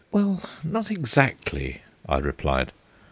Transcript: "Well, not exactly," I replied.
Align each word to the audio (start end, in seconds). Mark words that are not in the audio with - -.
"Well, 0.11 0.41
not 0.63 0.89
exactly," 0.89 1.83
I 2.09 2.17
replied. 2.17 2.71